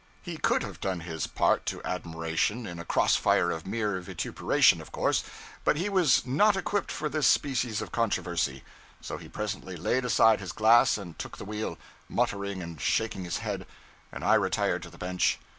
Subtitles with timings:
[0.23, 4.81] He could have done his part to admiration in a cross fire of mere vituperation,
[4.81, 5.23] of course;
[5.63, 8.63] but he was not equipped for this species of controversy;
[8.99, 11.77] so he presently laid aside his glass and took the wheel,
[12.09, 13.67] muttering and shaking his head;
[14.11, 15.37] and I retired to the bench.